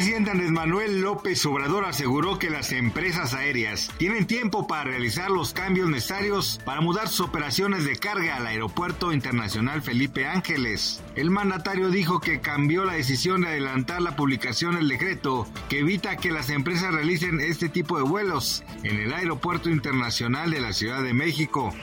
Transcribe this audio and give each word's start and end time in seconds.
El 0.00 0.04
presidente 0.04 0.30
Andrés 0.30 0.50
Manuel 0.50 1.02
López 1.02 1.44
Obrador 1.44 1.84
aseguró 1.84 2.38
que 2.38 2.48
las 2.48 2.72
empresas 2.72 3.34
aéreas 3.34 3.90
tienen 3.98 4.26
tiempo 4.26 4.66
para 4.66 4.84
realizar 4.84 5.30
los 5.30 5.52
cambios 5.52 5.90
necesarios 5.90 6.58
para 6.64 6.80
mudar 6.80 7.08
sus 7.08 7.20
operaciones 7.20 7.84
de 7.84 7.96
carga 7.96 8.36
al 8.36 8.46
Aeropuerto 8.46 9.12
Internacional 9.12 9.82
Felipe 9.82 10.26
Ángeles. 10.26 11.02
El 11.16 11.28
mandatario 11.28 11.90
dijo 11.90 12.18
que 12.18 12.40
cambió 12.40 12.86
la 12.86 12.94
decisión 12.94 13.42
de 13.42 13.48
adelantar 13.48 14.00
la 14.00 14.16
publicación 14.16 14.76
del 14.76 14.88
decreto 14.88 15.46
que 15.68 15.80
evita 15.80 16.16
que 16.16 16.32
las 16.32 16.48
empresas 16.48 16.94
realicen 16.94 17.38
este 17.38 17.68
tipo 17.68 17.98
de 17.98 18.04
vuelos 18.04 18.64
en 18.82 19.00
el 19.00 19.12
Aeropuerto 19.12 19.68
Internacional 19.68 20.50
de 20.50 20.62
la 20.62 20.72
Ciudad 20.72 21.02
de 21.02 21.12
México. 21.12 21.74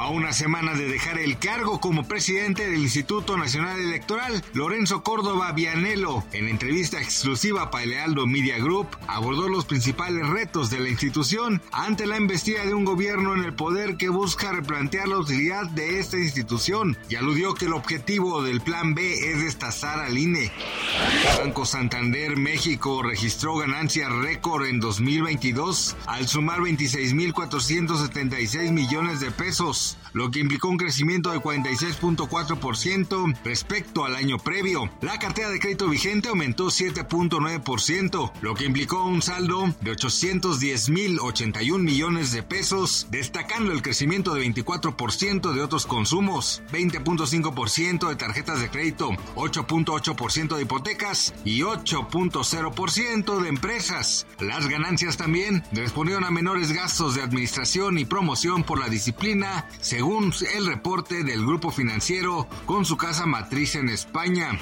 A 0.00 0.08
una 0.08 0.32
semana 0.32 0.72
de 0.72 0.88
dejar 0.88 1.18
el 1.18 1.36
cargo 1.36 1.78
como 1.78 2.08
presidente 2.08 2.70
del 2.70 2.80
Instituto 2.80 3.36
Nacional 3.36 3.78
Electoral, 3.78 4.42
Lorenzo 4.54 5.02
Córdoba 5.02 5.52
Vianelo, 5.52 6.24
en 6.32 6.48
entrevista 6.48 6.98
exclusiva 6.98 7.70
para 7.70 7.84
el 7.84 7.98
Aldo 7.98 8.26
Media 8.26 8.56
Group, 8.56 8.88
abordó 9.06 9.50
los 9.50 9.66
principales 9.66 10.26
retos 10.26 10.70
de 10.70 10.80
la 10.80 10.88
institución 10.88 11.60
ante 11.70 12.06
la 12.06 12.16
embestida 12.16 12.64
de 12.64 12.72
un 12.72 12.86
gobierno 12.86 13.34
en 13.34 13.44
el 13.44 13.52
poder 13.52 13.98
que 13.98 14.08
busca 14.08 14.52
replantear 14.52 15.06
la 15.06 15.18
utilidad 15.18 15.66
de 15.66 15.98
esta 15.98 16.16
institución 16.16 16.96
y 17.10 17.16
aludió 17.16 17.52
que 17.52 17.66
el 17.66 17.74
objetivo 17.74 18.42
del 18.42 18.62
Plan 18.62 18.94
B 18.94 19.32
es 19.32 19.42
destazar 19.42 20.00
al 20.00 20.16
INE. 20.16 20.50
Banco 21.38 21.66
Santander 21.66 22.38
México 22.38 23.02
registró 23.02 23.56
ganancias 23.56 24.10
récord 24.10 24.64
en 24.64 24.80
2022 24.80 25.94
al 26.06 26.26
sumar 26.26 26.60
26.476 26.60 28.72
millones 28.72 29.20
de 29.20 29.30
pesos, 29.30 29.89
lo 30.12 30.30
que 30.30 30.40
implicó 30.40 30.68
un 30.68 30.76
crecimiento 30.76 31.30
de 31.30 31.40
46.4% 31.40 33.36
respecto 33.44 34.04
al 34.04 34.16
año 34.16 34.38
previo. 34.38 34.90
La 35.00 35.18
cartera 35.18 35.50
de 35.50 35.60
crédito 35.60 35.88
vigente 35.88 36.28
aumentó 36.28 36.66
7.9%, 36.66 38.32
lo 38.40 38.54
que 38.54 38.64
implicó 38.64 39.04
un 39.04 39.22
saldo 39.22 39.74
de 39.80 39.92
810.081 39.92 41.78
millones 41.78 42.32
de 42.32 42.42
pesos, 42.42 43.06
destacando 43.10 43.72
el 43.72 43.82
crecimiento 43.82 44.34
de 44.34 44.44
24% 44.46 45.52
de 45.52 45.62
otros 45.62 45.86
consumos, 45.86 46.62
20.5% 46.72 48.08
de 48.08 48.16
tarjetas 48.16 48.60
de 48.60 48.70
crédito, 48.70 49.10
8.8% 49.36 50.56
de 50.56 50.62
hipotecas 50.62 51.34
y 51.44 51.60
8.0% 51.60 53.40
de 53.40 53.48
empresas. 53.48 54.26
Las 54.40 54.68
ganancias 54.68 55.16
también 55.16 55.62
respondieron 55.72 56.24
a 56.24 56.30
menores 56.30 56.72
gastos 56.72 57.14
de 57.14 57.22
administración 57.22 57.98
y 57.98 58.04
promoción 58.04 58.64
por 58.64 58.78
la 58.78 58.88
disciplina, 58.88 59.66
según 59.80 60.32
el 60.54 60.66
reporte 60.66 61.24
del 61.24 61.44
grupo 61.44 61.70
financiero 61.70 62.48
con 62.66 62.84
su 62.84 62.96
casa 62.96 63.26
matriz 63.26 63.74
en 63.74 63.88
España. 63.88 64.58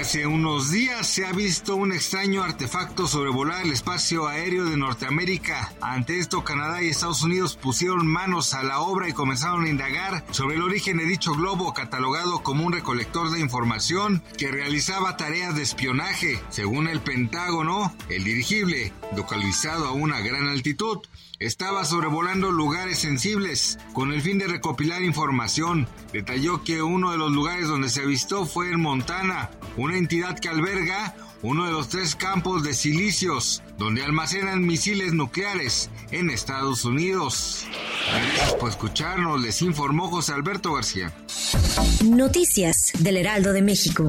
Hace 0.00 0.26
unos 0.26 0.70
días 0.70 1.06
se 1.06 1.26
ha 1.26 1.32
visto 1.32 1.76
un 1.76 1.92
extraño 1.92 2.42
artefacto 2.42 3.06
sobrevolar 3.06 3.64
el 3.64 3.72
espacio 3.72 4.26
aéreo 4.26 4.64
de 4.64 4.76
Norteamérica. 4.76 5.72
Ante 5.80 6.18
esto, 6.18 6.44
Canadá 6.44 6.82
y 6.82 6.88
Estados 6.88 7.22
Unidos 7.22 7.56
pusieron 7.56 8.06
manos 8.06 8.54
a 8.54 8.62
la 8.62 8.80
obra 8.80 9.08
y 9.08 9.12
comenzaron 9.12 9.64
a 9.64 9.68
indagar 9.68 10.24
sobre 10.30 10.56
el 10.56 10.62
origen 10.62 10.98
de 10.98 11.04
dicho 11.04 11.34
globo 11.34 11.74
catalogado 11.74 12.42
como 12.42 12.64
un 12.64 12.72
recolector 12.72 13.30
de 13.30 13.40
información 13.40 14.22
que 14.38 14.50
realizaba 14.50 15.16
tareas 15.16 15.54
de 15.54 15.62
espionaje. 15.62 16.40
Según 16.50 16.88
el 16.88 17.00
Pentágono, 17.00 17.94
el 18.08 18.24
dirigible, 18.24 18.92
localizado 19.16 19.86
a 19.86 19.92
una 19.92 20.20
gran 20.20 20.48
altitud, 20.48 20.98
estaba 21.38 21.84
sobrevolando 21.84 22.50
lugares 22.50 23.00
sensibles 23.00 23.78
con 23.92 24.12
el 24.14 24.22
fin 24.22 24.38
de 24.38 24.46
recopilar 24.46 25.02
información. 25.02 25.88
Detalló 26.12 26.62
que 26.62 26.82
uno 26.82 27.10
de 27.10 27.18
los 27.18 27.32
lugares 27.32 27.68
donde 27.68 27.88
se 27.88 28.02
avistó 28.02 28.46
fue 28.46 28.70
en 28.70 28.80
Montana, 28.80 29.50
una 29.76 29.98
entidad 29.98 30.38
que 30.38 30.48
alberga 30.48 31.14
uno 31.42 31.66
de 31.66 31.72
los 31.72 31.88
tres 31.88 32.14
campos 32.14 32.62
de 32.62 32.72
silicios 32.72 33.62
donde 33.76 34.02
almacenan 34.02 34.64
misiles 34.64 35.12
nucleares 35.12 35.90
en 36.10 36.30
Estados 36.30 36.84
Unidos. 36.84 37.66
Gracias 38.08 38.54
por 38.54 38.70
escucharnos, 38.70 39.40
les 39.42 39.60
informó 39.60 40.08
José 40.08 40.32
Alberto 40.32 40.72
García. 40.72 41.12
Noticias 42.04 42.92
del 43.00 43.16
Heraldo 43.16 43.52
de 43.52 43.62
México. 43.62 44.08